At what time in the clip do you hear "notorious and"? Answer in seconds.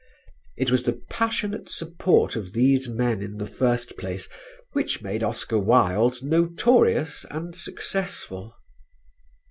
6.23-7.55